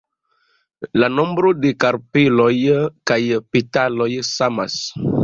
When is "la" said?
1.01-1.09